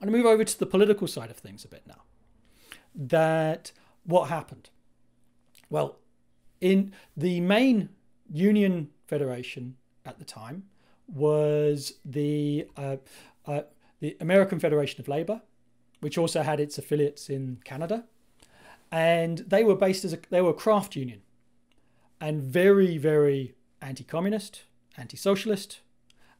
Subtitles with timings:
[0.00, 2.02] I'm going to move over to the political side of things a bit now.
[2.94, 3.72] That
[4.04, 4.70] what happened?
[5.68, 5.98] Well,
[6.60, 7.90] in the main
[8.30, 9.76] union federation
[10.06, 10.64] at the time
[11.06, 12.96] was the uh,
[13.46, 13.62] uh,
[14.00, 15.42] the American Federation of Labour,
[16.00, 18.04] which also had its affiliates in Canada,
[18.90, 21.20] and they were based as a, they were a craft union,
[22.20, 24.62] and very very anti-communist,
[24.96, 25.80] anti-socialist,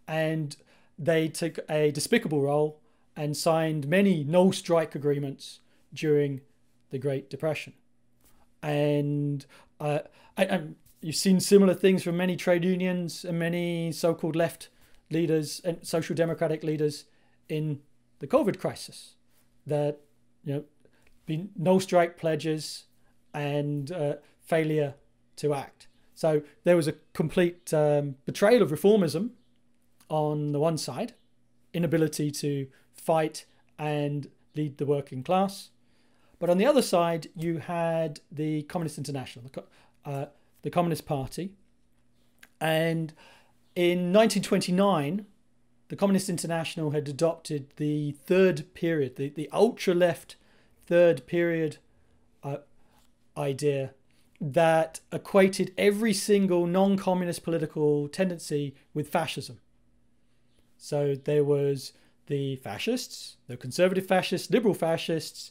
[0.09, 0.57] and
[0.99, 2.81] they took a despicable role
[3.17, 5.61] and signed many no strike agreements
[5.93, 6.41] during
[6.91, 7.73] the Great Depression.
[8.63, 9.47] And,
[9.79, 10.01] uh,
[10.37, 14.69] and you've seen similar things from many trade unions and many so called left
[15.11, 17.05] leaders and social democratic leaders
[17.49, 17.81] in
[18.21, 19.15] the COVID crisis.
[19.67, 19.99] That,
[20.45, 20.65] you know,
[21.27, 22.85] been no strike pledges
[23.33, 24.95] and uh, failure
[25.37, 25.87] to act.
[26.15, 29.31] So there was a complete um, betrayal of reformism
[30.09, 31.15] on the one side,
[31.73, 32.67] inability to
[33.01, 33.45] fight
[33.79, 35.71] and lead the working class.
[36.39, 39.65] But on the other side, you had the Communist International, the,
[40.11, 40.27] uh,
[40.63, 41.53] the Communist Party.
[42.61, 43.13] And
[43.75, 45.27] in 1929,
[45.89, 50.37] the Communist International had adopted the third period, the, the ultra left
[50.87, 51.79] third period
[52.43, 52.59] uh,
[53.37, 53.93] idea
[54.41, 59.59] that equated every single non communist political tendency with fascism.
[60.79, 61.93] So there was
[62.31, 65.51] the fascists, the conservative fascists, liberal fascists,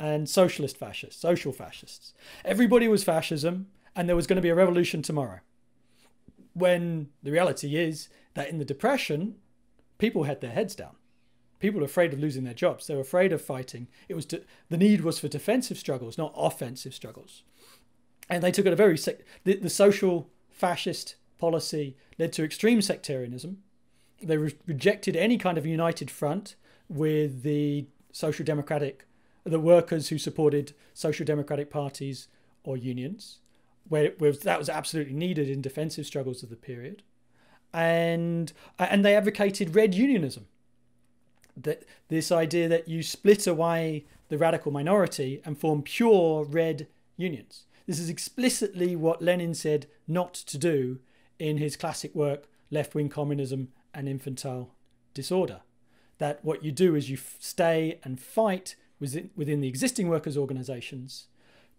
[0.00, 2.12] and socialist fascists, social fascists.
[2.44, 5.38] Everybody was fascism, and there was going to be a revolution tomorrow.
[6.52, 9.36] When the reality is that in the Depression,
[9.98, 10.96] people had their heads down.
[11.60, 12.88] People were afraid of losing their jobs.
[12.88, 13.86] They were afraid of fighting.
[14.08, 17.44] It was to, the need was for defensive struggles, not offensive struggles.
[18.28, 23.58] And they took it a very the, the social fascist policy led to extreme sectarianism
[24.22, 26.56] they re- rejected any kind of united front
[26.88, 29.06] with the social democratic,
[29.44, 32.28] the workers who supported social democratic parties
[32.64, 33.38] or unions,
[33.88, 34.10] where,
[34.42, 37.02] that was absolutely needed in defensive struggles of the period,
[37.72, 40.46] and uh, and they advocated red unionism.
[41.56, 47.64] That this idea that you split away the radical minority and form pure red unions.
[47.86, 50.98] This is explicitly what Lenin said not to do
[51.38, 54.74] in his classic work, Left Wing Communism and infantile
[55.14, 55.62] disorder.
[56.18, 61.26] That what you do is you stay and fight within, within the existing workers' organizations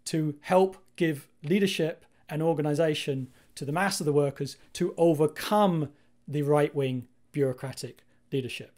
[0.06, 5.90] to help give leadership and organization to the mass of the workers to overcome
[6.26, 8.02] the right wing bureaucratic
[8.32, 8.72] leadership.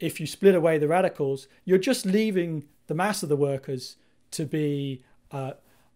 [0.00, 3.96] If you split away the radicals, you're just leaving the mass of the workers
[4.30, 5.02] to be
[5.32, 5.52] uh,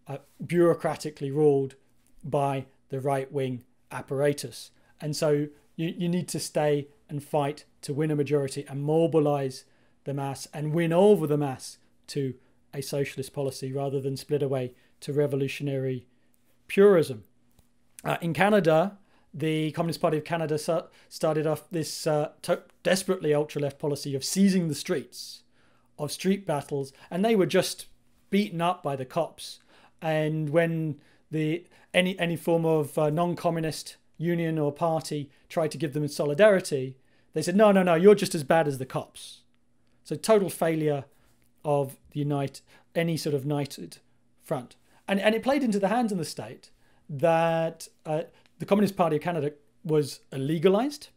[0.06, 1.76] uh, bureaucratically ruled
[2.24, 4.70] by the right wing apparatus.
[5.00, 9.64] And so you, you need to stay and fight to win a majority and mobilize
[10.04, 11.78] the mass and win over the mass
[12.08, 12.34] to
[12.74, 16.06] a socialist policy rather than split away to revolutionary
[16.68, 17.24] purism.
[18.04, 18.98] Uh, in Canada,
[19.34, 20.58] the Communist Party of Canada
[21.08, 22.30] started off this uh,
[22.82, 25.42] desperately ultra left policy of seizing the streets,
[25.98, 27.86] of street battles, and they were just
[28.30, 29.60] beaten up by the cops.
[30.00, 31.00] And when
[31.30, 36.06] the any any form of uh, non communist union or party tried to give them
[36.08, 36.96] solidarity,
[37.34, 39.40] they said, no, no, no, you're just as bad as the cops.
[40.04, 41.04] So total failure
[41.64, 42.60] of the unite
[42.94, 43.98] any sort of united
[44.42, 44.76] front.
[45.08, 46.70] And, and it played into the hands of the state
[47.08, 48.22] that uh,
[48.58, 49.52] the Communist Party of Canada
[49.84, 51.08] was legalized,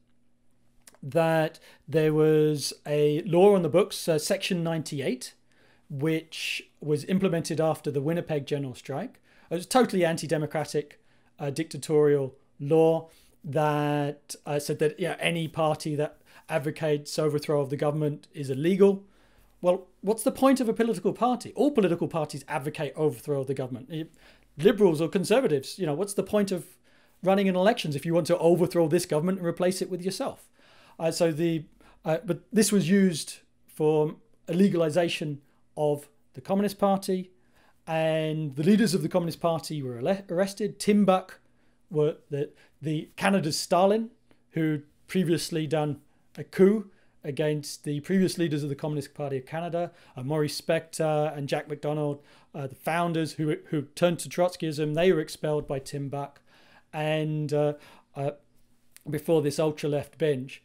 [1.04, 5.34] that there was a law on the books, uh, Section 98,
[5.90, 9.22] which was implemented after the Winnipeg general strike.
[9.52, 11.00] It was totally anti democratic,
[11.38, 13.10] uh, dictatorial law
[13.44, 16.18] that uh, said that yeah, any party that
[16.50, 19.04] advocates overthrow of the government is illegal.
[19.62, 21.52] Well, what's the point of a political party?
[21.56, 24.10] All political parties advocate overthrow of the government.
[24.58, 26.66] Liberals or conservatives, you know, what's the point of
[27.24, 30.48] running in elections if you want to overthrow this government and replace it with yourself?
[31.00, 31.66] Uh, so the
[32.04, 34.16] uh, but this was used for
[34.48, 35.42] a legalization
[35.76, 37.32] of the Communist Party,
[37.88, 40.00] and the leaders of the Communist Party were
[40.30, 40.80] arrested.
[40.80, 41.40] Tim Buck
[41.90, 42.52] were the,
[42.82, 44.10] the Canada's Stalin,
[44.52, 46.02] who previously done
[46.38, 46.90] a coup
[47.24, 51.68] against the previous leaders of the Communist Party of Canada, uh, Maurice Spector and Jack
[51.68, 52.22] MacDonald,
[52.54, 54.94] uh, the founders who, who turned to Trotskyism.
[54.94, 56.42] They were expelled by Tim Buck.
[56.94, 57.74] And uh,
[58.16, 58.32] uh
[59.10, 60.64] before this ultra left binge.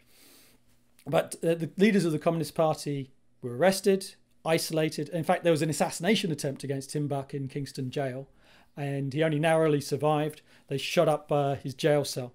[1.07, 3.11] But uh, the leaders of the Communist Party
[3.43, 4.15] were arrested,
[4.45, 5.09] isolated.
[5.11, 8.29] In fact, there was an assassination attempt against Tim Buck in Kingston jail
[8.77, 10.43] and he only narrowly survived.
[10.69, 12.33] They shut up uh, his jail cell.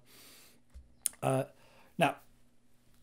[1.22, 1.44] Uh,
[1.98, 2.16] now,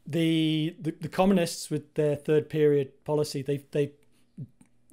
[0.06, 3.92] the, the, the communists with their third period policy, they they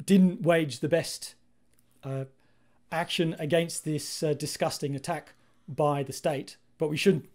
[0.05, 1.35] didn't wage the best
[2.05, 2.25] uh,
[2.91, 5.35] action against this uh, disgusting attack
[5.69, 7.29] by the state, but we shouldn't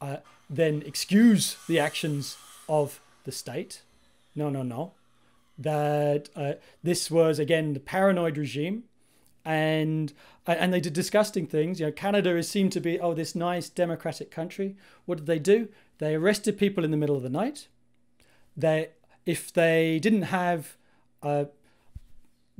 [0.00, 0.18] uh,
[0.48, 2.36] then excuse the actions
[2.68, 3.82] of the state.
[4.34, 4.92] No, no, no.
[5.58, 8.84] That uh, this was again the paranoid regime,
[9.44, 10.12] and
[10.46, 11.80] and they did disgusting things.
[11.80, 14.76] You know, Canada is seen to be oh this nice democratic country.
[15.04, 15.68] What did they do?
[15.98, 17.68] They arrested people in the middle of the night.
[18.56, 18.90] They
[19.26, 20.76] if they didn't have
[21.22, 21.46] uh,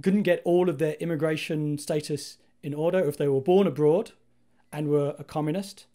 [0.02, 4.12] couldn't get all of their immigration status in order, if they were born abroad
[4.72, 5.86] and were a communist,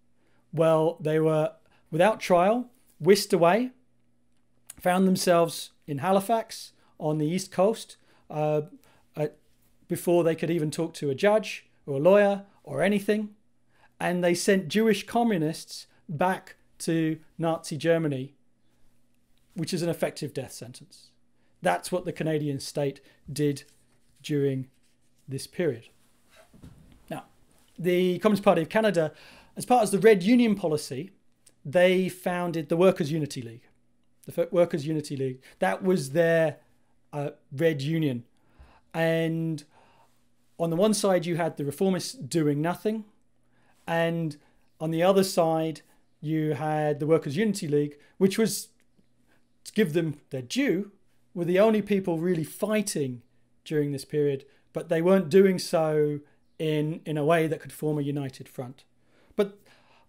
[0.53, 1.53] well, they were
[1.91, 2.69] without trial
[2.99, 3.71] whisked away,
[4.79, 7.97] found themselves in Halifax on the east coast
[8.29, 8.61] uh, uh,
[9.89, 13.35] before they could even talk to a judge or a lawyer or anything,
[13.99, 18.33] and they sent Jewish communists back to Nazi Germany,
[19.55, 21.09] which is an effective death sentence.
[21.61, 23.01] That's what the Canadian state
[23.31, 23.63] did
[24.23, 24.69] during
[25.27, 25.89] this period.
[27.09, 27.25] Now,
[27.77, 29.11] the Communist Party of Canada,
[29.57, 31.11] as part of the Red Union policy,
[31.65, 33.63] they founded the Workers' Unity League.
[34.25, 35.41] The Workers' Unity League.
[35.57, 36.57] That was their
[37.11, 38.23] uh, Red Union.
[38.93, 39.63] And
[40.59, 43.05] on the one side, you had the reformists doing nothing.
[43.87, 44.37] And
[44.79, 45.81] on the other side,
[46.21, 48.69] you had the Workers' Unity League, which was,
[49.63, 50.91] to give them their due,
[51.33, 53.21] were the only people really fighting
[53.63, 56.19] during this period, but they weren't doing so
[56.57, 58.83] in in a way that could form a united front.
[59.35, 59.57] But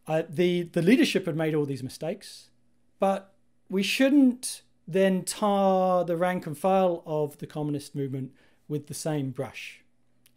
[0.07, 2.51] uh, the the leadership had made all these mistakes,
[2.99, 3.35] but
[3.69, 8.33] we shouldn't then tar the rank and file of the communist movement
[8.67, 9.80] with the same brush.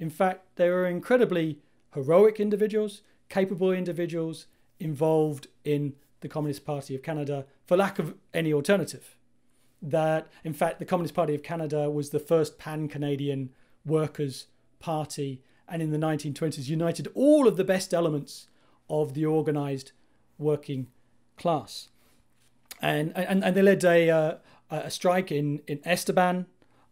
[0.04, 1.60] In fact, they were incredibly
[1.94, 4.48] heroic individuals, capable individuals
[4.78, 9.16] involved in the Communist Party of Canada for lack of any alternative
[9.82, 13.52] that, in fact, the Communist Party of Canada was the first pan Canadian
[13.86, 14.48] workers'
[14.82, 18.48] party and in the 1920s united all of the best elements
[18.90, 19.94] of the organized
[20.38, 20.88] working
[21.38, 21.88] class.
[22.82, 24.36] And, and, and they led a, uh,
[24.70, 26.48] a strike in, in Estevan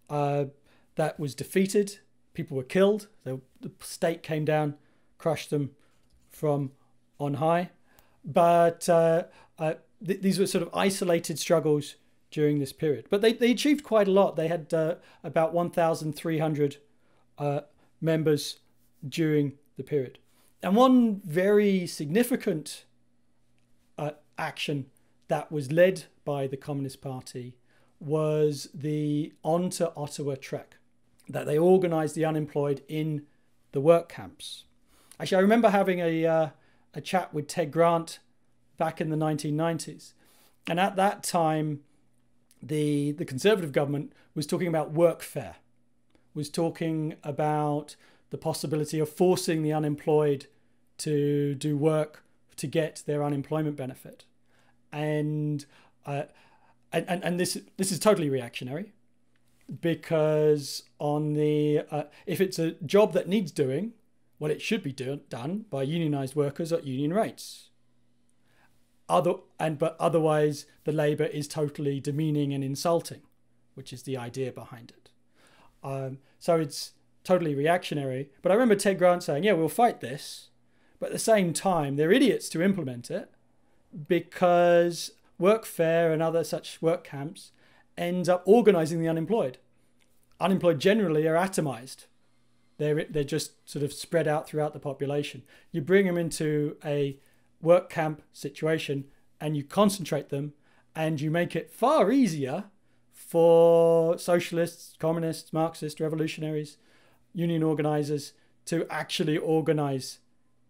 [0.10, 0.46] uh,
[0.96, 2.00] that was defeated.
[2.33, 3.07] People were killed.
[3.24, 3.39] The,
[3.80, 4.75] state came down,
[5.18, 5.72] crushed them
[6.30, 6.72] from
[7.19, 7.72] on high.
[8.24, 9.24] But uh,
[9.60, 9.74] uh
[10.06, 11.95] th- these were sort of isolated struggles
[12.31, 13.06] during this period.
[13.10, 14.36] But they, they achieved quite a lot.
[14.36, 16.78] They had uh, about 1,300
[17.38, 17.62] uh,
[18.00, 18.60] members
[19.07, 20.19] during the period.
[20.63, 22.86] And one very significant
[23.98, 24.88] uh, action
[25.27, 27.56] that was led by the Communist Party
[28.00, 30.77] was the On to Ottawa trek,
[31.31, 33.24] that they organized the unemployed in
[33.72, 34.66] the work camps.
[35.19, 36.50] Actually, I remember having a, uh,
[36.94, 38.19] a chat with Ted Grant
[38.78, 40.13] back in the 1990s.
[40.68, 41.81] And at that time,
[42.62, 45.56] the the Conservative government was talking about workfare,
[46.33, 47.95] was talking about
[48.30, 50.45] the possibility of forcing the unemployed
[51.00, 52.24] to do work
[52.57, 54.25] to get their unemployment benefit,
[54.92, 55.66] and
[56.06, 56.24] uh,
[56.94, 58.94] and, and and this this is totally reactionary,
[59.79, 63.94] because on the uh, if it's a job that needs doing,
[64.39, 67.69] well, it should be do, done by unionized workers at union rates.
[69.07, 73.22] Other and but otherwise the labor is totally demeaning and insulting
[73.74, 75.10] which is the idea behind it.
[75.84, 76.91] Um, so it's
[77.24, 80.50] totally reactionary but i remember ted grant saying yeah we'll fight this
[81.00, 83.29] but at the same time they're idiots to implement it
[84.07, 87.51] because workfare and other such work camps
[88.01, 89.60] ends up organizing the unemployed.
[90.39, 92.08] Unemployed generally are atomized.
[92.77, 95.43] They're, they're just sort of spread out throughout the population.
[95.72, 97.20] You bring them into a
[97.62, 99.05] work camp situation
[99.39, 100.53] and you concentrate them
[100.96, 102.65] and you make it far easier
[103.12, 106.77] for socialists, communists, Marxists, revolutionaries,
[107.34, 108.34] union organizers
[108.65, 110.17] to actually organize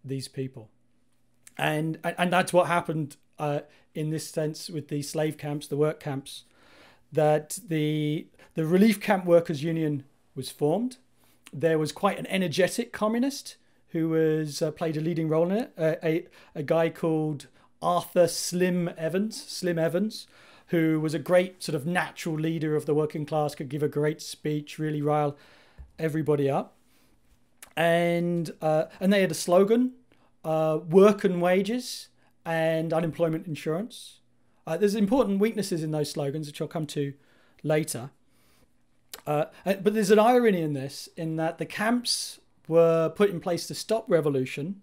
[0.04, 0.70] these people.
[1.58, 3.62] And, and that's what happened uh,
[3.96, 6.44] in this sense with the slave camps, the work camps,
[7.12, 10.04] that the, the Relief Camp Workers Union
[10.36, 10.98] was formed.
[11.54, 13.58] There was quite an energetic communist
[13.92, 15.74] who was uh, played a leading role in it.
[15.78, 16.26] A
[16.56, 17.48] a guy called
[17.82, 20.28] Arthur Slim Evans, Slim Evans,
[20.68, 23.90] who was a great sort of natural leader of the working class, could give a
[23.90, 25.36] great speech, really rile
[26.00, 26.76] everybody up.
[27.76, 29.94] And uh, and they had a slogan:
[30.46, 32.08] uh, "Work and wages
[32.46, 34.21] and unemployment insurance."
[34.66, 37.14] Uh, there's important weaknesses in those slogans, which I'll come to
[37.64, 38.12] later.
[39.26, 43.68] Uh, but there's an irony in this, in that the camps were put in place
[43.68, 44.82] to stop revolution,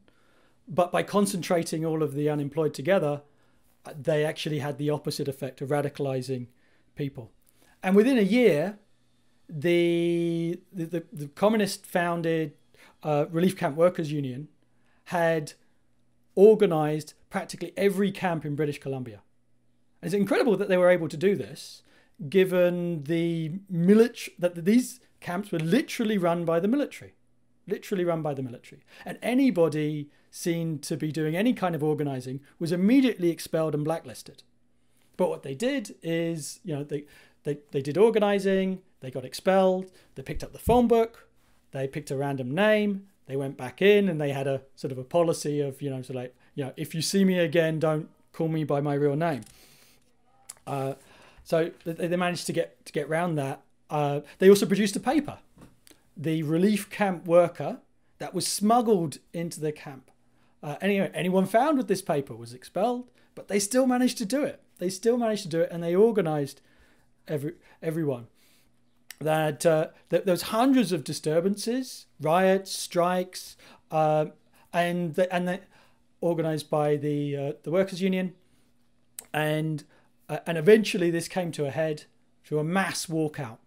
[0.68, 3.22] but by concentrating all of the unemployed together,
[3.96, 6.46] they actually had the opposite effect of radicalizing
[6.94, 7.32] people.
[7.82, 8.78] And within a year,
[9.48, 12.52] the the, the, the communist founded
[13.02, 14.48] uh, Relief Camp Workers Union
[15.04, 15.54] had
[16.34, 19.22] organized practically every camp in British Columbia.
[20.02, 21.82] It's incredible that they were able to do this,
[22.28, 27.14] given the military that these camps were literally run by the military,
[27.66, 32.40] literally run by the military, and anybody seen to be doing any kind of organizing
[32.58, 34.42] was immediately expelled and blacklisted.
[35.16, 37.04] But what they did is, you know, they
[37.44, 41.28] they, they did organizing, they got expelled, they picked up the phone book,
[41.70, 44.98] they picked a random name, they went back in and they had a sort of
[44.98, 48.08] a policy of, you know, so like, you know, if you see me again, don't
[48.32, 49.42] call me by my real name.
[50.68, 50.94] Uh,
[51.44, 53.62] so they, managed to get to get around that.
[53.88, 55.38] Uh, they also produced a paper,
[56.14, 57.78] the relief camp worker,
[58.18, 60.10] that was smuggled into the camp.
[60.62, 64.42] Uh, anyway, anyone found with this paper was expelled, but they still managed to do
[64.42, 64.60] it.
[64.78, 66.60] They still managed to do it, and they organised
[67.26, 68.26] every everyone.
[69.20, 73.56] That, uh, that there was hundreds of disturbances, riots, strikes,
[73.90, 74.26] uh,
[74.72, 75.60] and the, and the,
[76.22, 78.34] organised by the uh, the workers' union,
[79.32, 79.84] and
[80.28, 82.04] uh, and eventually this came to a head
[82.44, 83.58] through a mass walkout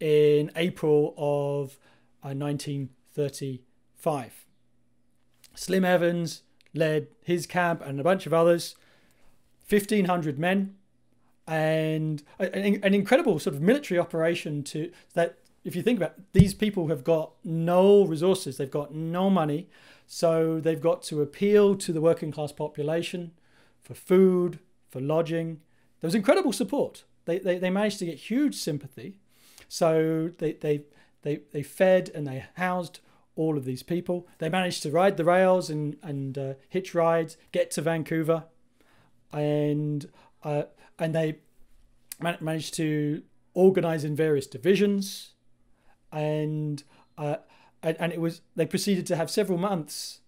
[0.00, 1.78] in April of
[2.22, 4.26] 1935.
[4.26, 4.28] Uh,
[5.54, 6.42] Slim Evans
[6.74, 8.74] led his camp and a bunch of others,
[9.68, 10.74] 1,500 men,
[11.46, 15.38] and an, an incredible sort of military operation to that.
[15.64, 19.70] If you think about it, these people have got no resources, they've got no money,
[20.06, 23.32] so they've got to appeal to the working class population
[23.82, 24.58] for food,
[24.90, 25.62] for lodging.
[26.04, 27.04] There was incredible support.
[27.24, 29.20] They, they, they managed to get huge sympathy.
[29.70, 30.82] So they, they,
[31.22, 33.00] they, they fed and they housed
[33.36, 34.28] all of these people.
[34.36, 38.44] They managed to ride the rails and, and uh, hitch rides, get to Vancouver,
[39.32, 40.06] and,
[40.42, 40.64] uh,
[40.98, 41.38] and they
[42.20, 43.22] man- managed to
[43.54, 45.32] organize in various divisions.
[46.12, 46.84] And
[47.16, 47.36] uh,
[47.82, 50.20] and, and it was they proceeded to have several months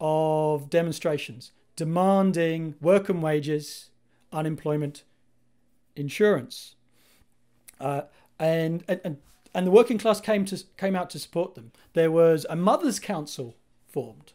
[0.00, 3.90] of demonstrations demanding work and wages,
[4.32, 5.02] unemployment,
[5.96, 6.76] insurance,
[7.80, 8.02] uh,
[8.38, 9.18] and, and
[9.54, 11.72] and the working class came to came out to support them.
[11.92, 14.32] There was a mothers' council formed,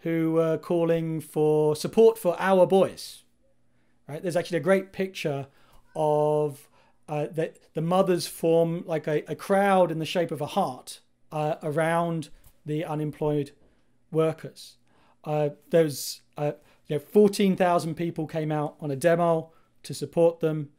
[0.00, 3.22] who were calling for support for our boys.
[4.08, 5.46] Right, there's actually a great picture
[5.96, 6.68] of
[7.08, 11.00] uh, that the mothers form like a, a crowd in the shape of a heart
[11.30, 12.28] uh, around
[12.66, 13.52] the unemployed
[14.10, 14.76] workers.
[15.24, 16.52] Uh, there was uh,
[16.88, 19.50] you know, 14,000 people came out on a demo
[19.82, 20.70] to support them.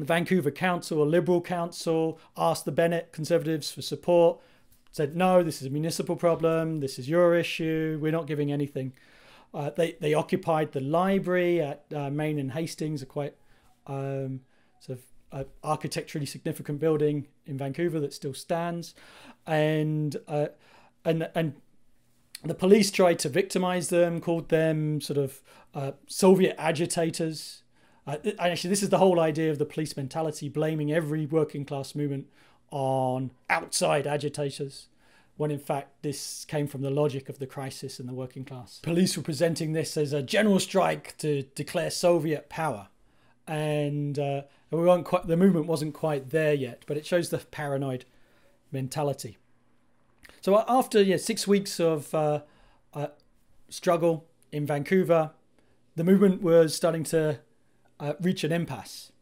[0.00, 4.40] The Vancouver Council, a Liberal council, asked the Bennett Conservatives for support,
[4.92, 8.92] said, no, this is a municipal problem, this is your issue, we're not giving anything.
[9.52, 13.34] Uh, they, they occupied the library at uh, Main and Hastings, a quite
[13.86, 14.40] um,
[14.80, 18.94] sort of uh, architecturally significant building in Vancouver that still stands
[19.46, 20.48] and uh,
[21.04, 21.54] and and
[22.44, 25.42] the police tried to victimize them, called them sort of
[25.74, 27.62] uh, Soviet agitators.
[28.06, 31.94] Uh, actually, this is the whole idea of the police mentality, blaming every working class
[31.94, 32.26] movement
[32.70, 34.88] on outside agitators,
[35.36, 38.80] when in fact this came from the logic of the crisis in the working class.
[38.82, 42.88] Police were presenting this as a general strike to declare Soviet power,
[43.46, 47.38] and uh, we weren't quite, the movement wasn't quite there yet, but it shows the
[47.38, 48.04] paranoid
[48.72, 49.36] mentality.
[50.40, 52.40] So after yeah, six weeks of uh,
[52.94, 53.08] uh,
[53.68, 55.32] struggle in Vancouver,
[55.96, 57.40] the movement was starting to
[58.00, 59.12] uh, reach an impasse.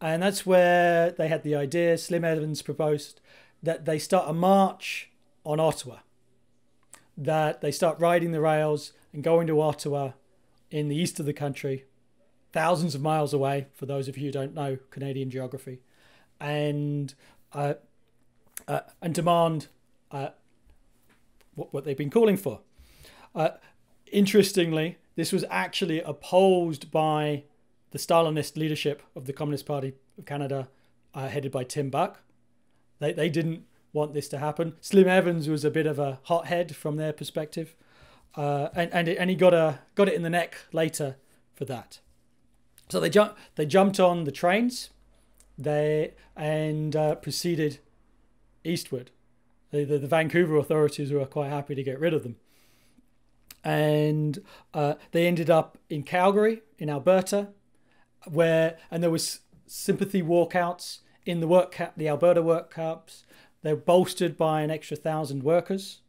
[0.00, 3.20] And that's where they had the idea, Slim Evans proposed,
[3.62, 5.10] that they start a march
[5.44, 5.98] on Ottawa.
[7.16, 10.12] That they start riding the rails and going to Ottawa
[10.70, 11.84] in the east of the country,
[12.52, 15.80] thousands of miles away, for those of you who don't know Canadian geography,
[16.40, 17.14] and
[17.52, 17.74] uh,
[18.66, 19.68] uh, and demand
[20.10, 20.28] uh,
[21.54, 22.60] what, what they've been calling for.
[23.34, 23.50] Uh,
[24.10, 27.44] interestingly, this was actually opposed by
[27.92, 30.68] the Stalinist leadership of the Communist Party of Canada,
[31.14, 32.20] uh, headed by Tim Buck.
[32.98, 34.74] They, they didn't want this to happen.
[34.80, 37.76] Slim Evans was a bit of a hothead from their perspective,
[38.34, 41.16] uh, and and, it, and he got a got it in the neck later
[41.54, 42.00] for that.
[42.88, 44.90] So they jumped they jumped on the trains,
[45.58, 47.78] they and uh, proceeded
[48.64, 49.10] eastward.
[49.70, 52.36] The, the, the, Vancouver authorities were quite happy to get rid of them.
[53.64, 54.42] And
[54.74, 57.48] uh, they ended up in Calgary, in Alberta,
[58.30, 63.24] where, and there was sympathy walkouts in the work cap, the Alberta work camps.
[63.62, 66.00] They were bolstered by an extra thousand workers.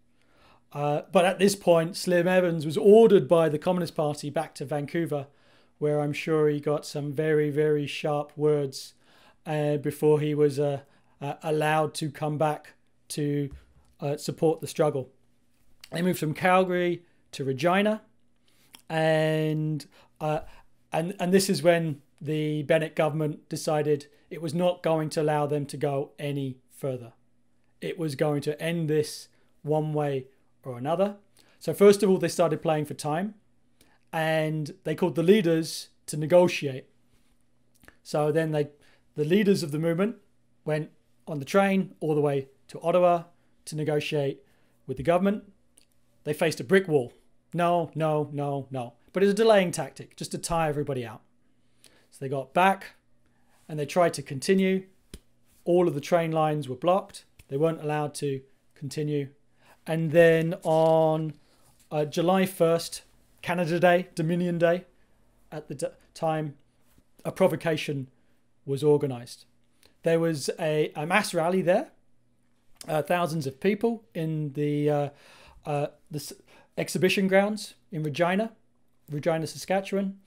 [0.72, 4.66] Uh, but at this point, Slim Evans was ordered by the Communist Party back to
[4.66, 5.28] Vancouver
[5.84, 8.94] where I'm sure he got some very, very sharp words
[9.46, 10.80] uh, before he was uh,
[11.22, 12.76] uh, allowed to come back
[13.10, 13.50] to
[14.00, 15.10] uh, support the struggle.
[15.92, 17.04] They moved from Calgary
[17.34, 18.02] to Regina,
[18.90, 19.86] and
[20.22, 20.42] uh,
[20.94, 25.46] and and this is when the Bennett government decided it was not going to allow
[25.46, 27.14] them to go any further.
[27.82, 29.28] It was going to end this
[29.62, 30.28] one way
[30.64, 31.18] or another.
[31.60, 33.36] So first of all, they started playing for time,
[34.12, 36.86] and they called the leaders to negotiate.
[38.04, 38.70] So then they,
[39.16, 40.18] the leaders of the movement,
[40.66, 40.92] went
[41.28, 43.24] on the train all the way to Ottawa
[43.66, 44.42] to negotiate
[44.88, 45.44] with the government.
[46.24, 47.14] They faced a brick wall.
[47.54, 48.94] No, no, no, no.
[49.14, 51.22] But it's a delaying tactic just to tire everybody out.
[52.12, 52.96] So they got back
[53.70, 54.86] and they tried to continue.
[55.64, 57.26] All of the train lines were blocked.
[57.48, 58.42] They weren't allowed to
[58.76, 59.30] continue.
[59.86, 61.34] And then on
[61.92, 63.02] uh, July 1st,
[63.42, 64.86] Canada Day, Dominion Day,
[65.52, 66.56] at the time,
[67.24, 68.10] a provocation
[68.66, 69.46] was organized.
[70.04, 71.92] There was a, a mass rally there,
[72.88, 75.10] uh, thousands of people in the, uh,
[75.66, 76.36] uh, the
[76.78, 78.52] exhibition grounds in Regina,
[79.14, 80.20] Regina, Saskatchewan.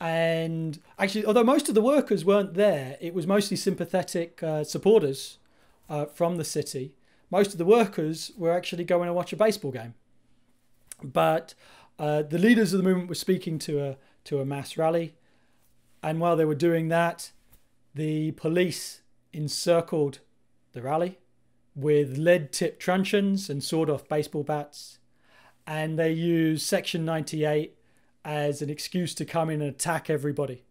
[0.00, 5.38] And actually, although most of the workers weren't there, it was mostly sympathetic uh, supporters
[5.88, 6.94] uh, from the city.
[7.30, 9.94] Most of the workers were actually going to watch a baseball game.
[11.02, 11.54] But
[11.98, 15.14] uh, the leaders of the movement were speaking to a to a mass rally,
[16.02, 17.30] and while they were doing that,
[17.94, 19.02] the police
[19.32, 20.18] encircled
[20.72, 21.18] the rally
[21.76, 24.98] with lead-tipped truncheons and sawed-off baseball bats,
[25.64, 27.76] and they used Section 98
[28.26, 30.64] as an excuse to come in and attack everybody.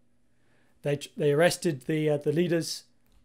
[0.83, 2.83] They they arrested the uh, the leaders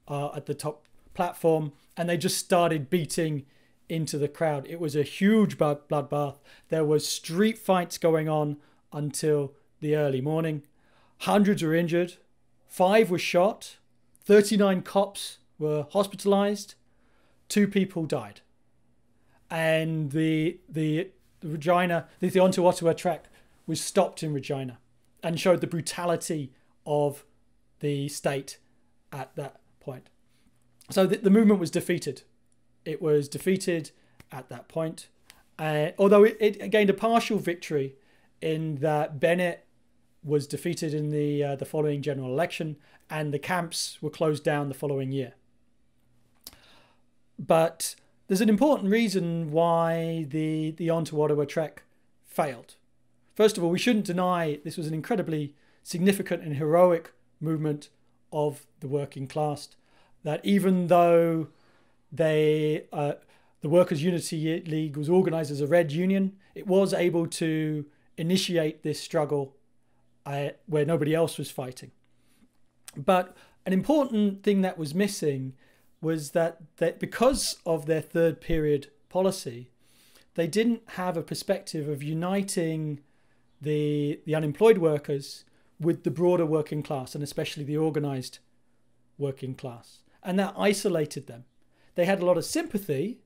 [0.09, 3.45] uh, at the top platform, and they just started beating
[3.89, 4.67] into the crowd.
[4.69, 6.37] It was a huge bloodbath.
[6.69, 8.59] There was street fights going on
[8.93, 10.63] until the early morning.
[11.19, 12.15] Hundreds were injured.
[12.69, 13.79] Five were shot.
[14.25, 16.75] 39 cops were hospitalized.
[17.49, 18.43] Two people died.
[19.51, 21.09] And the, the,
[21.43, 23.25] Regina, the, the Onto Ottawa trek
[23.71, 24.79] was stopped in Regina
[25.23, 26.53] and showed the brutality
[26.85, 27.25] of
[27.81, 28.59] the state
[29.13, 30.11] at that point.
[30.91, 32.23] So the, the movement was defeated
[32.85, 33.91] it was defeated
[34.33, 35.09] at that point.
[35.59, 37.95] Uh, although it, it, gained a partial victory
[38.41, 39.67] in that Bennett
[40.25, 42.77] was defeated in the uh, the following general election,
[43.11, 45.35] and the camps were closed down the following year.
[47.39, 47.95] But
[48.27, 51.83] there's an important reason why the the On to Ottawa trek
[52.27, 52.77] failed.
[53.35, 57.89] First of all, we shouldn't deny this was an incredibly significant and heroic movement
[58.33, 59.69] of the working class.
[60.23, 61.49] That even though
[62.13, 63.15] they uh,
[63.61, 66.37] the Workers' Unity League was organized as a red union.
[66.55, 67.85] It was able to
[68.17, 69.57] initiate this struggle
[70.25, 71.91] uh, where nobody else was fighting.
[72.97, 75.55] But an important thing that was missing
[76.01, 79.71] was that, that because of their third period policy,
[80.35, 83.01] they didn't have a perspective of uniting
[83.61, 85.45] the, the unemployed workers
[85.79, 88.39] with the broader working class and especially the organized
[89.19, 89.99] working class.
[90.23, 91.45] And that isolated them.
[91.95, 93.19] They had a lot of sympathy,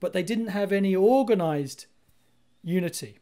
[0.00, 1.86] but they didn't have any organized
[2.62, 3.18] unity.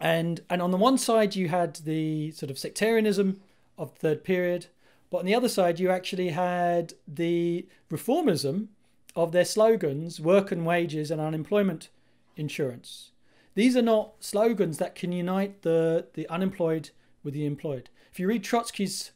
[0.00, 3.40] And and on the one side you had the sort of sectarianism
[3.76, 4.66] of the third period,
[5.10, 8.68] but on the other side you actually had the reformism
[9.16, 11.88] of their slogans, work and wages and unemployment
[12.36, 13.10] insurance.
[13.58, 16.90] These are not slogans that can unite the, the unemployed
[17.24, 17.90] with the employed.
[18.12, 19.10] If you read Trotsky's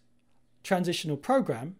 [0.65, 1.77] transitional program,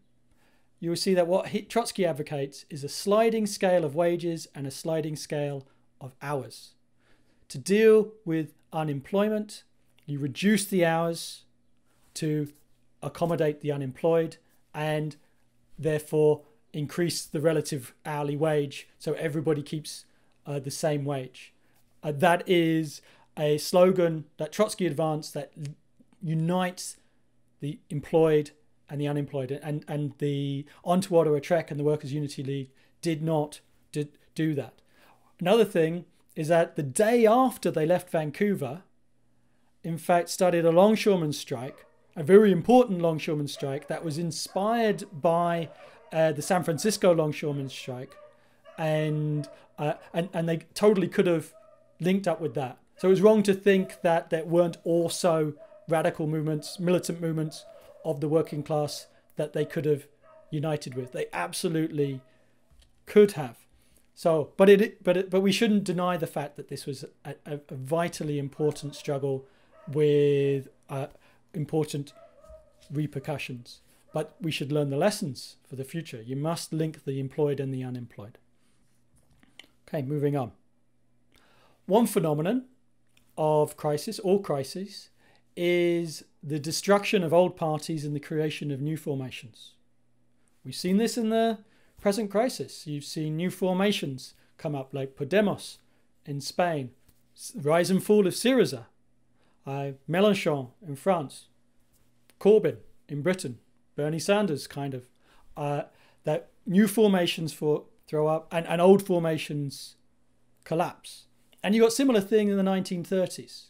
[0.79, 4.71] you will see that what Trotsky advocates is a sliding scale of wages and a
[4.71, 5.67] sliding scale
[6.01, 6.75] of hours.
[7.49, 9.65] To deal with unemployment,
[10.07, 11.43] you reduce the hours
[12.15, 12.53] to
[13.03, 14.37] accommodate the unemployed
[14.73, 15.17] and
[15.77, 20.05] therefore increase the relative hourly wage so everybody keeps
[20.47, 21.52] uh, the same wage.
[22.03, 23.01] Uh, that is
[23.39, 25.53] a slogan that Trotsky advanced that
[26.23, 26.97] unites
[27.61, 28.51] the employed
[28.91, 29.59] and the unemployed.
[29.63, 33.61] And, and the Onto Ottawa Trek and the Workers' Unity League did not
[33.91, 34.75] did, do that.
[35.41, 36.05] Another thing
[36.37, 38.83] is that the day after they left Vancouver,
[39.83, 41.87] in fact, started a longshoreman strike,
[42.17, 45.69] a very important longshoreman strike that was inspired by
[46.13, 48.15] uh, the San Francisco longshoreman strike,
[48.79, 51.53] and uh, and and they totally could have
[52.03, 52.79] linked up with that.
[52.97, 55.55] So it was wrong to think that there weren't also
[55.89, 57.65] radical movements, militant movements
[58.05, 60.07] of the working class that they could have
[60.51, 61.13] united with.
[61.13, 62.21] They absolutely
[63.07, 63.57] could have.
[64.15, 67.35] So, but it, but it, but we shouldn't deny the fact that this was a,
[67.47, 69.47] a, vitally important struggle
[69.89, 71.07] with uh,
[71.55, 72.13] important
[72.93, 73.81] repercussions.
[74.13, 76.21] But we should learn the lessons for the future.
[76.21, 78.37] You must link the employed and the unemployed.
[79.89, 80.53] Okay, moving on.
[81.87, 82.65] One phenomenon
[83.37, 85.11] of crisis, all crises,
[85.57, 89.73] is the destruction of old parties and the creation of new formations.
[90.65, 91.59] We've seen this in the
[92.01, 92.87] present crisis.
[92.87, 95.79] You've seen new formations come up, like Podemos
[96.25, 96.91] in Spain,
[97.55, 98.87] rise and fall of Syriza,
[99.67, 101.47] uh, Mélenchon in France,
[102.41, 102.77] Corbyn
[103.09, 103.59] in Britain,
[103.97, 105.09] Bernie Sanders, kind of.
[105.57, 105.83] Uh,
[106.25, 109.97] that new formations for throw up and, and old formations
[110.65, 111.25] collapse.
[111.63, 113.67] And you got similar thing in the 1930s.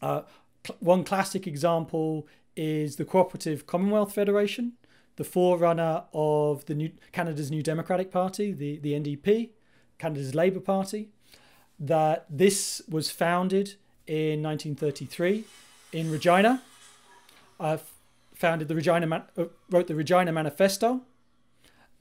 [0.00, 0.22] Uh,
[0.66, 4.72] cl- one classic example is the Cooperative Commonwealth Federation,
[5.16, 9.50] the forerunner of the new Canada's New Democratic Party, the, the NDP,
[9.98, 11.10] Canada's Labour Party.
[11.78, 13.74] That this was founded
[14.06, 15.44] in 1933
[15.92, 16.62] in Regina.
[17.58, 17.78] Uh,
[18.34, 21.02] founded the Regina, Man- uh, wrote the Regina Manifesto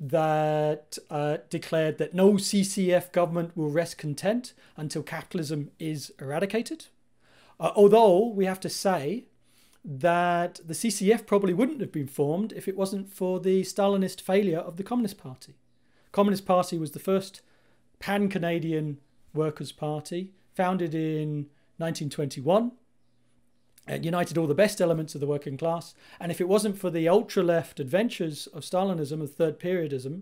[0.03, 6.87] that uh, declared that no CCF government will rest content until capitalism is eradicated.
[7.59, 9.25] Uh, although we have to say
[9.85, 14.57] that the CCF probably wouldn't have been formed if it wasn't for the Stalinist failure
[14.59, 15.53] of the Communist Party.
[16.11, 17.41] Communist Party was the first
[17.99, 18.97] pan-Canadian
[19.35, 22.71] workers' party, founded in 1921.
[23.91, 25.93] It united all the best elements of the working class.
[26.19, 30.21] And if it wasn't for the ultra left adventures of Stalinism, and third periodism,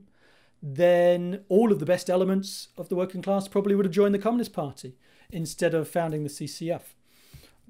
[0.61, 4.19] then all of the best elements of the working class probably would have joined the
[4.19, 4.95] Communist Party
[5.31, 6.81] instead of founding the CCF.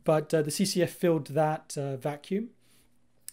[0.03, 2.49] But uh, the CCF filled that uh, vacuum.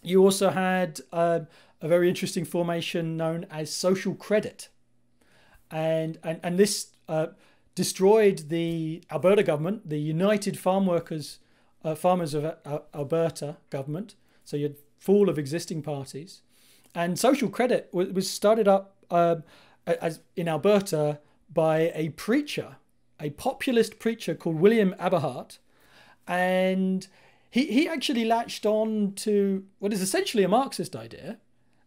[0.02, 1.40] You also had uh,
[1.80, 4.68] a very interesting formation known as social credit.
[5.70, 7.28] And, and, and this uh,
[7.74, 11.38] destroyed the Alberta government, the United Farm Workers
[11.86, 14.16] uh, Farmers of uh, Alberta government.
[14.44, 16.42] So you had full of existing parties,
[16.94, 19.44] and social credit was started up um,
[19.86, 21.20] as in Alberta
[21.52, 22.76] by a preacher,
[23.20, 25.58] a populist preacher called William Aberhart,
[26.26, 27.06] and
[27.50, 31.38] he he actually latched on to what is essentially a Marxist idea,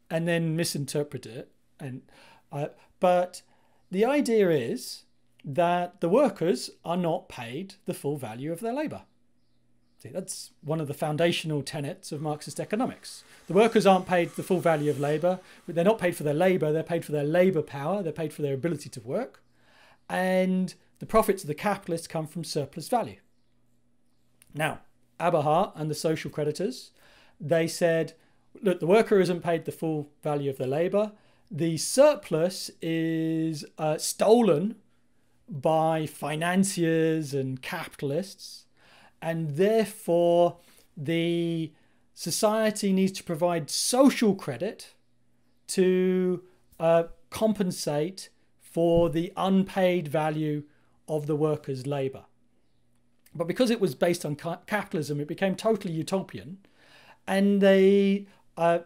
[0.09, 1.51] and then misinterpreted it.
[1.79, 2.01] And
[2.51, 2.67] uh,
[2.99, 3.41] but
[3.91, 5.03] the idea is
[5.43, 9.03] that the workers are not paid the full value of their labour.
[10.03, 13.23] That's one of the foundational tenets of Marxist economics.
[13.47, 15.39] The workers aren't paid the full value of labour.
[15.67, 18.41] They're not paid for their labour, they're paid for their labour power, they're paid for
[18.41, 19.43] their ability to work.
[20.09, 23.17] And the profits of the capitalists come from surplus value.
[24.53, 24.79] Now,
[25.19, 26.91] Aberhart and the social creditors,
[27.39, 28.13] they said,
[28.61, 31.11] look, the worker isn't paid the full value of their labour.
[31.51, 34.75] The surplus is uh, stolen
[35.49, 38.65] by financiers and capitalists
[39.21, 40.57] and therefore
[40.95, 41.71] the
[42.13, 44.93] society needs to provide social credit
[45.67, 46.43] to
[46.79, 48.29] uh, compensate
[48.59, 50.63] for the unpaid value
[51.07, 52.25] of the workers' labour.
[53.33, 56.57] But because it was based on ca- capitalism, it became totally utopian,
[57.27, 58.27] and they
[58.57, 58.79] uh,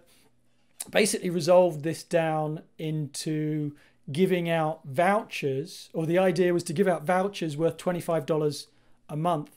[0.91, 3.76] basically resolved this down into
[4.12, 8.67] giving out vouchers, or the idea was to give out vouchers worth $25
[9.10, 9.52] a month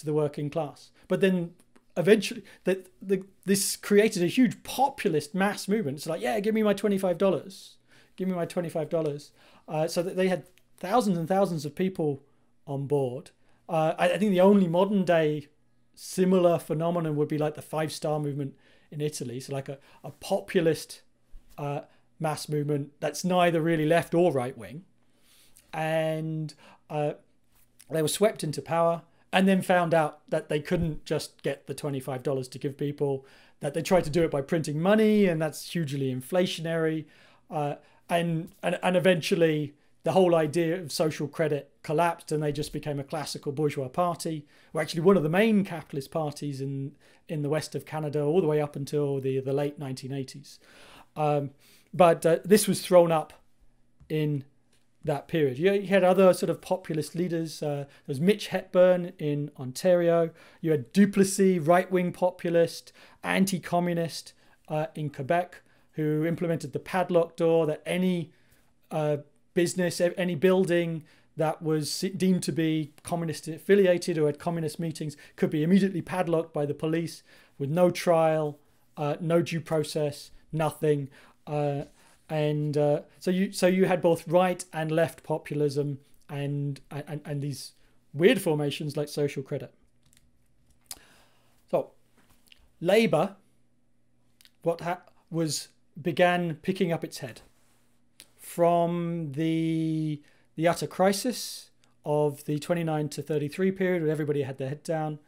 [0.00, 0.90] to the working class.
[1.08, 1.54] But then
[1.96, 5.98] eventually that the, this created a huge populist mass movement.
[5.98, 7.74] It's like, yeah, give me my $25.
[8.16, 9.30] Give me my $25.
[9.68, 10.44] Uh, so that they had
[10.78, 12.22] thousands and thousands of people
[12.66, 13.30] on board.
[13.68, 15.46] Uh, I, I, think the only modern day
[15.94, 18.54] similar phenomenon would be like the five star movement
[18.90, 19.38] in Italy.
[19.38, 21.02] So like a, a populist
[21.56, 21.82] uh,
[22.18, 24.84] mass movement that's neither really left or right wing.
[25.72, 26.52] And
[26.88, 27.12] uh,
[27.90, 31.74] they were swept into power and then found out that they couldn't just get the
[31.74, 33.24] $25 to give people,
[33.60, 37.04] that they tried to do it by printing money, and that's hugely inflationary.
[37.50, 37.74] Uh,
[38.08, 42.98] and, and, and eventually, the whole idea of social credit collapsed, and they just became
[42.98, 46.92] a classical bourgeois party, or actually one of the main capitalist parties in,
[47.28, 50.58] in the west of Canada, all the way up until the, the late 1980s.
[51.16, 51.50] Um,
[51.92, 53.32] but uh, this was thrown up
[54.08, 54.44] in
[55.04, 55.58] that period.
[55.58, 57.62] You, had other sort of populist leaders.
[57.62, 60.30] Uh, there was Mitch Hepburn in Ontario.
[60.60, 64.34] You had Duplessis, right wing populist, anti communist
[64.68, 68.32] uh, in Quebec, who implemented the padlock door that any
[68.90, 69.18] uh,
[69.54, 71.04] business, any building
[71.36, 76.52] that was deemed to be communist affiliated or had communist meetings could be immediately padlocked
[76.52, 77.22] by the police
[77.58, 78.58] with no trial,
[78.96, 81.08] uh, no due process, nothing.
[82.30, 87.42] And uh, so you so you had both right and left populism and, and and
[87.42, 87.72] these
[88.14, 89.74] weird formations like social credit.
[91.70, 91.90] So
[92.80, 93.36] Labour,
[94.62, 95.68] what ha- was
[96.00, 97.42] began picking up its head
[98.38, 100.22] from the
[100.56, 101.70] the utter crisis
[102.04, 105.18] of the 29 to 33 period, where everybody had their head down,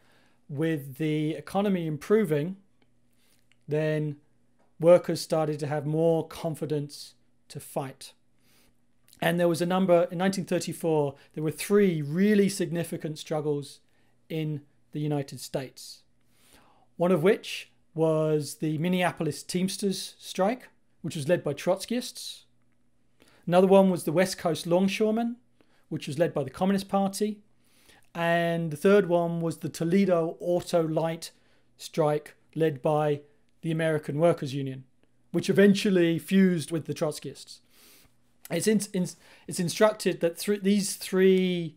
[0.48, 2.56] with the economy improving,
[3.68, 4.16] then
[4.82, 7.14] workers started to have more confidence
[7.48, 8.12] to fight.
[9.20, 13.78] And there was a number in 1934, there were three really significant struggles
[14.28, 16.02] in the United States.
[16.96, 20.68] One of which was the Minneapolis Teamsters strike,
[21.02, 22.44] which was led by Trotskyists.
[23.46, 25.36] Another one was the West Coast Longshoremen,
[25.88, 27.40] which was led by the Communist Party.
[28.14, 31.30] And the third one was the Toledo Auto-Lite
[31.76, 33.22] strike, led by
[33.62, 34.84] the American Workers Union,
[35.30, 37.60] which eventually fused with the Trotskyists.
[38.50, 39.08] It's, in, in,
[39.48, 41.76] it's instructed that through these three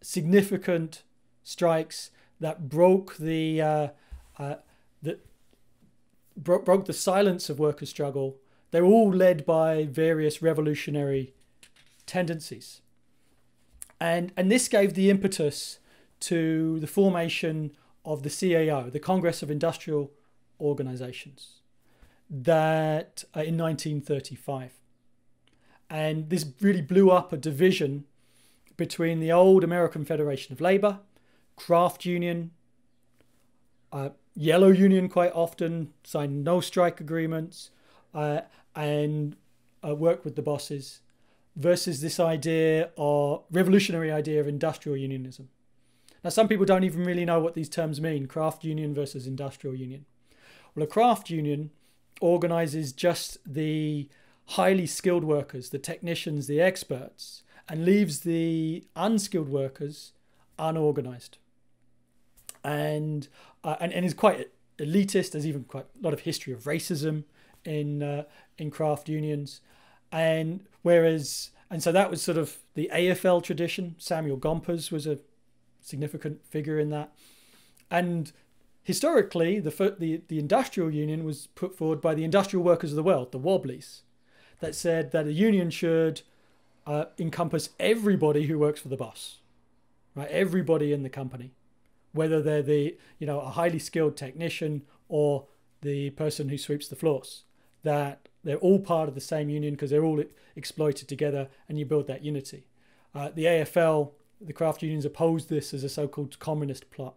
[0.00, 1.02] significant
[1.42, 3.88] strikes that broke the uh,
[4.38, 4.56] uh,
[6.36, 8.36] bro- broke the silence of worker struggle.
[8.70, 11.34] They were all led by various revolutionary
[12.06, 12.82] tendencies,
[14.00, 15.78] and and this gave the impetus
[16.20, 17.72] to the formation
[18.04, 20.10] of the CIO, the Congress of Industrial
[20.60, 21.60] Organizations,
[22.30, 24.72] that uh, in 1935,
[25.90, 28.04] and this really blew up a division
[28.76, 31.00] between the old American Federation of Labor,
[31.56, 32.50] craft union,
[33.92, 37.70] uh, yellow union quite often signed no strike agreements
[38.14, 38.40] uh,
[38.74, 39.36] and
[39.86, 41.00] uh, work with the bosses
[41.56, 45.48] versus this idea or revolutionary idea of industrial unionism.
[46.24, 49.74] Now, some people don't even really know what these terms mean craft union versus industrial
[49.74, 50.06] union.
[50.74, 51.70] Well, a craft union
[52.20, 54.08] organizes just the
[54.46, 60.12] highly skilled workers, the technicians, the experts, and leaves the unskilled workers
[60.58, 61.38] unorganized.
[62.64, 63.28] And,
[63.64, 65.32] uh, and, and is quite elitist.
[65.32, 67.24] There's even quite a lot of history of racism
[67.64, 68.24] in, uh,
[68.58, 69.60] in craft unions.
[70.10, 73.96] And whereas, and so that was sort of the AFL tradition.
[73.98, 75.18] Samuel Gompers was a
[75.80, 77.12] significant figure in that.
[77.90, 78.32] And
[78.82, 83.02] historically, the, the, the industrial union was put forward by the industrial workers of the
[83.02, 84.02] world, the Wobblies,
[84.60, 86.22] that said that a union should
[86.86, 89.38] uh, encompass everybody who works for the boss,
[90.14, 90.28] right?
[90.28, 91.52] Everybody in the company,
[92.12, 95.46] whether they're the you know a highly skilled technician or
[95.80, 97.44] the person who sweeps the floors.
[97.84, 100.22] That they're all part of the same union because they're all
[100.56, 102.66] exploited together, and you build that unity.
[103.14, 107.14] Uh, the AFL, the craft unions, opposed this as a so-called communist plot.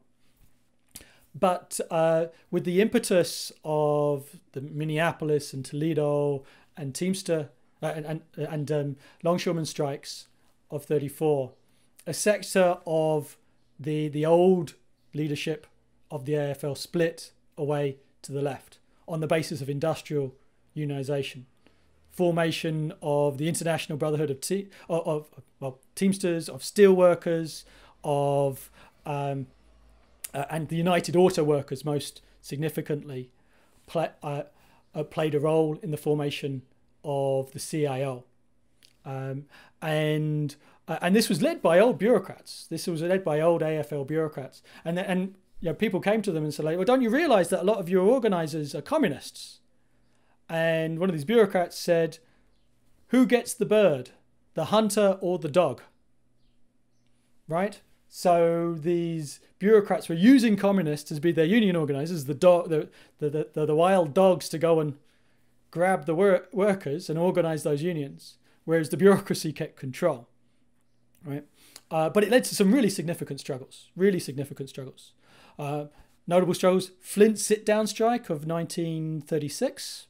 [1.38, 6.44] But uh, with the impetus of the Minneapolis and Toledo
[6.78, 7.50] and Teamster
[7.84, 10.28] uh, and and, and um, longshoreman strikes
[10.72, 11.52] of 34,
[12.08, 13.38] a sector of
[13.78, 14.76] the the old
[15.14, 15.68] leadership
[16.10, 20.34] of the AFL split away to the left on the basis of industrial
[20.76, 21.44] unionization.
[22.12, 27.66] Formation of the International Brotherhood of, te- of, of well, Teamsters, of steelworkers,
[28.04, 28.72] of
[29.06, 29.48] um,
[30.36, 33.32] uh, and the United Auto Workers most significantly
[33.88, 34.44] play, uh,
[34.94, 36.62] uh, played a role in the formation
[37.04, 38.26] of the CIO.
[39.06, 39.46] Um,
[39.82, 40.56] and
[40.88, 42.68] uh, and this was led by old bureaucrats.
[42.68, 44.62] This was led by old AFL bureaucrats.
[44.84, 47.50] And and you know, people came to them and said, like, well, don't you realize
[47.50, 49.62] that a lot of your organizers are communists?
[50.50, 52.20] And one of these bureaucrats said,
[53.08, 54.12] who gets the bird,
[54.54, 55.82] the hunter or the dog?
[57.48, 57.82] Right?
[58.18, 62.88] So these bureaucrats were using communists as be their union organizers, the, dog, the,
[63.20, 64.94] the, the, the wild dogs to go and
[65.70, 70.30] grab the wor- workers and organize those unions, whereas the bureaucracy kept control.
[71.26, 71.44] Right?
[71.92, 75.12] Uh, but it led to some really significant struggles, really significant struggles.
[75.60, 75.88] Uh,
[76.26, 80.08] notable struggles Flint sit down strike of 1936.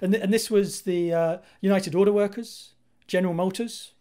[0.00, 2.74] And, th- and this was the uh, United Auto Workers,
[3.08, 3.94] General Motors.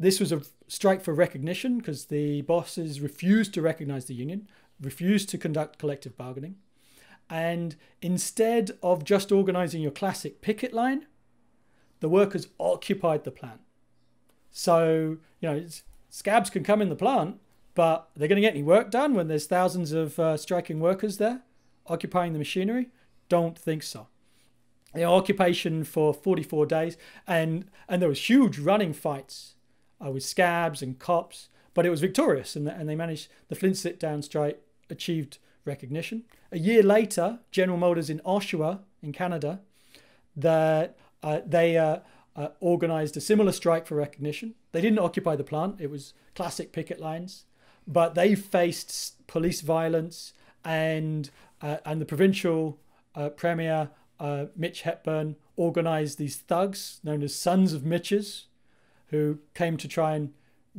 [0.00, 4.48] This was a strike for recognition because the bosses refused to recognize the union,
[4.80, 6.56] refused to conduct collective bargaining.
[7.28, 11.06] And instead of just organizing your classic picket line,
[12.00, 13.60] the workers occupied the plant.
[14.50, 15.66] So, you know,
[16.08, 17.38] scabs can come in the plant,
[17.74, 21.18] but they're going to get any work done when there's thousands of uh, striking workers
[21.18, 21.42] there
[21.86, 22.88] occupying the machinery?
[23.28, 24.06] Don't think so.
[24.94, 29.56] The occupation for 44 days, and, and there was huge running fights
[30.04, 33.76] uh, with scabs and cops, but it was victorious, and, and they managed, the Flint
[33.76, 36.24] sit-down strike achieved recognition.
[36.52, 39.60] A year later, General Motors in Oshawa, in Canada,
[40.36, 41.98] that uh, they uh,
[42.36, 44.54] uh, organized a similar strike for recognition.
[44.72, 47.44] They didn't occupy the plant, it was classic picket lines,
[47.86, 50.32] but they faced police violence
[50.64, 51.30] and
[51.62, 52.78] uh, and the provincial
[53.14, 58.46] uh, premier uh, Mitch Hepburn organized these thugs known as Sons of Mitches,
[59.10, 60.32] who came to try and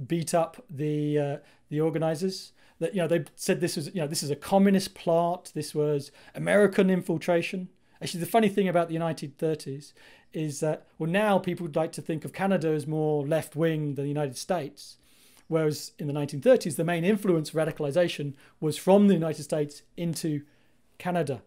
[0.07, 1.37] beat up the uh,
[1.69, 2.53] the organizers.
[2.79, 5.51] That you know they said this was you know this is a communist plot.
[5.53, 7.69] This was American infiltration.
[8.01, 9.93] Actually, the funny thing about the 1930s
[10.33, 13.95] is that well now people would like to think of Canada as more left wing
[13.95, 14.97] than the United States,
[15.47, 20.41] whereas in the 1930s the main influence of radicalization was from the United States into
[20.97, 21.41] Canada.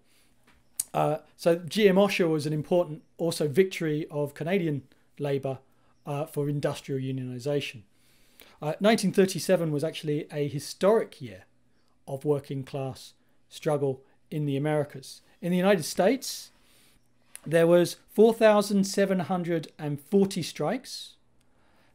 [0.92, 4.82] Uh, so GM Oshawa was an important also victory of Canadian
[5.18, 5.58] labour
[6.06, 7.82] uh, for industrial unionisation.
[8.62, 11.44] Uh, 1937 was actually a historic year
[12.06, 13.12] of working class
[13.48, 15.20] struggle in the Americas.
[15.40, 16.52] In the United States,
[17.46, 21.14] there was 4,740 strikes.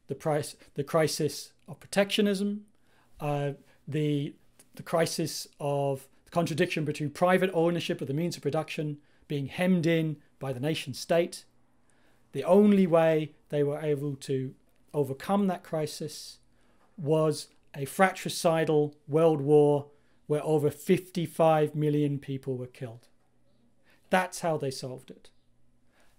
[0.08, 2.64] the price, the crisis of protectionism,
[3.20, 3.52] uh,
[3.86, 4.34] the
[4.74, 9.86] the crisis of the contradiction between private ownership of the means of production being hemmed
[9.86, 11.44] in by the nation state.
[12.32, 14.54] The only way they were able to
[14.92, 16.38] overcome that crisis
[16.96, 19.86] was a fratricidal world war
[20.26, 23.08] where over 55 million people were killed.
[24.10, 25.30] That's how they solved it.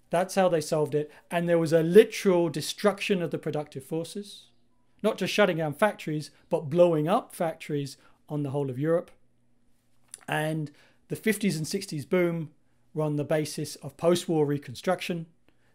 [0.09, 1.11] That's how they solved it.
[1.29, 4.45] And there was a literal destruction of the productive forces,
[5.03, 7.97] not just shutting down factories, but blowing up factories
[8.29, 9.11] on the whole of Europe.
[10.27, 10.71] And
[11.09, 12.51] the 50s and 60s boom
[12.93, 15.27] were on the basis of post war reconstruction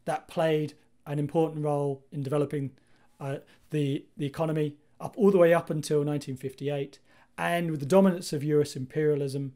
[0.05, 0.75] that played
[1.07, 2.73] an important role in developing
[3.21, 3.37] uh,
[3.71, 6.99] the, the economy up all the way up until 1958,
[7.39, 9.55] and with the dominance of US imperialism,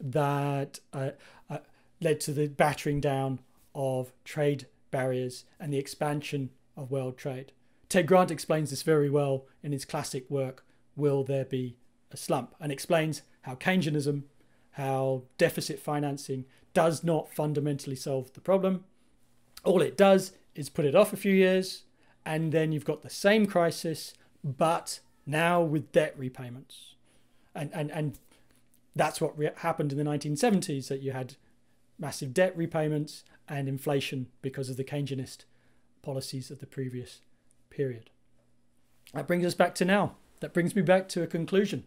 [0.00, 1.10] that uh,
[1.48, 1.58] uh,
[2.00, 3.40] led to the battering down
[3.74, 7.52] of trade barriers and the expansion of world trade.
[7.88, 10.64] Ted Grant explains this very well in his classic work,
[10.96, 11.76] Will There Be
[12.10, 12.54] a Slump?
[12.60, 14.22] and explains how Keynesianism,
[14.72, 18.84] how deficit financing does not fundamentally solve the problem.
[19.64, 21.84] All it does is put it off a few years,
[22.26, 26.93] and then you've got the same crisis but now with debt repayments.
[27.54, 28.18] And, and, and
[28.96, 31.36] that's what re- happened in the 1970s that you had
[31.98, 35.44] massive debt repayments and inflation because of the Keynesianist
[36.02, 37.20] policies of the previous
[37.70, 38.10] period.
[39.12, 40.16] That brings us back to now.
[40.40, 41.84] That brings me back to a conclusion.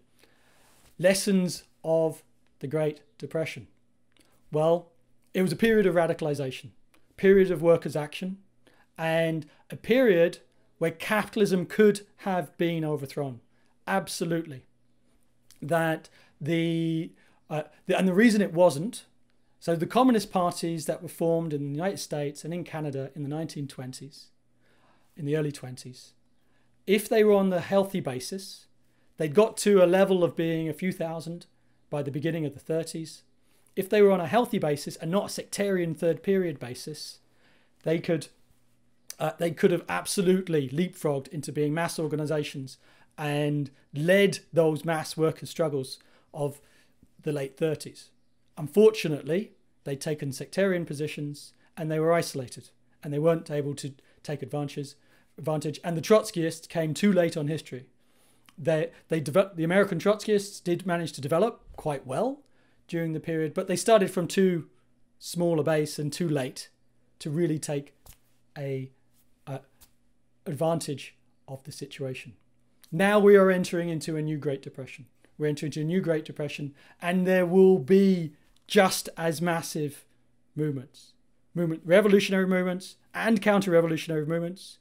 [0.98, 2.24] Lessons of
[2.60, 3.68] the Great Depression.
[4.52, 4.88] Well,
[5.34, 6.70] it was a period of radicalization,
[7.18, 8.38] period of workers' action,
[8.98, 10.40] and a period
[10.78, 13.42] where capitalism could have been overthrown.
[13.86, 14.64] Absolutely.
[15.62, 17.12] That the,
[17.50, 19.06] uh, the, and the reason it wasn't,
[19.60, 23.24] so the communist parties that were formed in the United States and in Canada in
[23.24, 24.26] the 1920s,
[25.16, 26.12] in the early 20s,
[26.86, 28.68] if they were on the healthy basis,
[29.18, 31.48] they'd got to a level of being a few thousand
[31.90, 33.24] by the beginning of the 30s.
[33.76, 37.20] If they were on a healthy basis and not a sectarian third period basis,
[37.84, 38.28] they could
[39.20, 42.78] uh, they could have absolutely leapfrogged into being mass organizations
[43.18, 46.00] and led those mass worker struggles
[46.34, 46.62] of
[47.24, 48.10] the late 30s.
[48.58, 49.54] Unfortunately,
[49.84, 52.70] they'd taken sectarian positions and they were isolated
[53.04, 53.94] and they weren't able to
[54.24, 54.96] take advantages,
[55.38, 55.80] advantage.
[55.84, 57.86] And the Trotskyists came too late on history.
[58.58, 62.42] They, they developed, the American Trotskyists did manage to develop quite well
[62.88, 64.68] during the period, but they started from too
[65.20, 66.70] small a base and too late
[67.20, 67.94] to really take
[68.58, 68.92] a,
[69.46, 69.62] a
[70.46, 71.16] advantage
[71.48, 72.34] of the situation.
[72.92, 75.08] Now we are entering into a new Great Depression.
[75.38, 78.34] We're entering into a new Great Depression, and there will be
[78.66, 80.06] just as massive
[80.56, 81.14] movements,
[81.54, 84.80] movement, revolutionary movements and counter-revolutionary movements,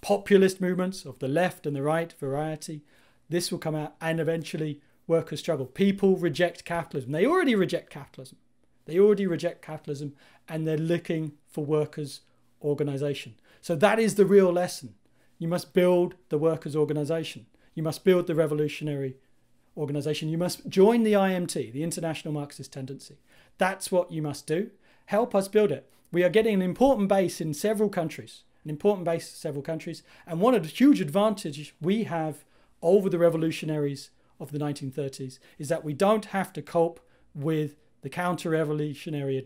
[0.00, 2.82] populist movements of the left and the right variety.
[3.28, 5.66] This will come out, and eventually workers struggle.
[5.66, 7.12] People reject capitalism.
[7.12, 8.38] They already reject capitalism.
[8.84, 10.14] They already reject capitalism,
[10.48, 12.20] and they're looking for workers'
[12.62, 13.34] organization.
[13.60, 14.94] So that is the real lesson.
[15.38, 17.46] You must build the workers' organization.
[17.74, 19.16] You must build the revolutionary
[19.76, 20.28] organization.
[20.28, 23.18] You must join the IMT, the International Marxist Tendency.
[23.58, 24.70] That's what you must do.
[25.06, 25.90] Help us build it.
[26.10, 30.02] We are getting an important base in several countries, an important base in several countries.
[30.26, 32.44] And one of the huge advantages we have
[32.80, 34.10] over the revolutionaries
[34.40, 37.00] of the 1930s is that we don't have to cope
[37.34, 39.36] with the counter-revolutionary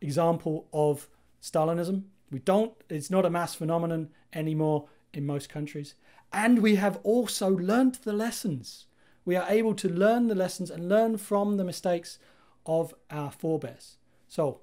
[0.00, 1.08] example of
[1.42, 2.04] Stalinism.
[2.30, 5.94] We don't, it's not a mass phenomenon anymore in most countries.
[6.32, 8.86] And we have also learned the lessons.
[9.24, 12.18] We are able to learn the lessons and learn from the mistakes
[12.66, 13.96] of our forebears.
[14.28, 14.60] So,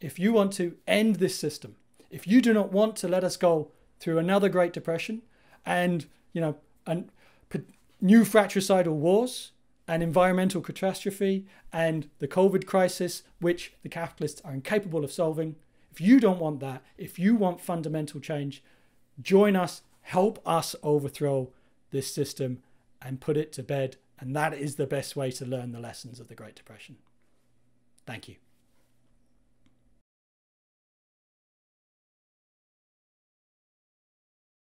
[0.00, 1.76] if you want to end this system,
[2.10, 5.22] if you do not want to let us go through another Great Depression
[5.64, 7.10] and, you know, and
[8.00, 9.52] new fratricidal wars
[9.88, 15.56] and environmental catastrophe and the COVID crisis, which the capitalists are incapable of solving,
[15.90, 18.62] if you don't want that, if you want fundamental change,
[19.20, 21.50] join us, help us overthrow
[21.90, 22.62] this system
[23.02, 23.96] and put it to bed.
[24.18, 26.96] And that is the best way to learn the lessons of the Great Depression.
[28.06, 28.36] Thank you.